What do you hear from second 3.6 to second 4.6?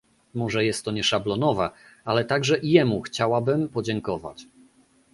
podziękować